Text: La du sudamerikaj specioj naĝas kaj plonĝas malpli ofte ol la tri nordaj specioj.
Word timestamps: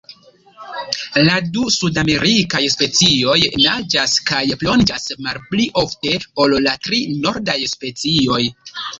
La 1.25 1.33
du 1.57 1.65
sudamerikaj 1.73 2.61
specioj 2.75 3.35
naĝas 3.65 4.15
kaj 4.29 4.39
plonĝas 4.63 5.05
malpli 5.27 5.67
ofte 5.83 6.15
ol 6.45 6.57
la 6.69 6.73
tri 6.87 7.03
nordaj 7.27 7.59
specioj. 7.75 8.41